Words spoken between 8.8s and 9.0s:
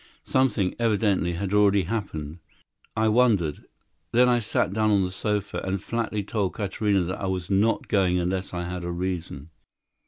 a